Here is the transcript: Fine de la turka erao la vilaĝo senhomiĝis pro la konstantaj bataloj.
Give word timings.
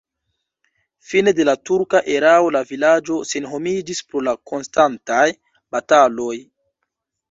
Fine 1.09 1.33
de 1.39 1.45
la 1.49 1.55
turka 1.71 2.01
erao 2.15 2.49
la 2.57 2.63
vilaĝo 2.71 3.21
senhomiĝis 3.35 4.05
pro 4.11 4.27
la 4.33 4.37
konstantaj 4.53 5.25
bataloj. 5.75 6.37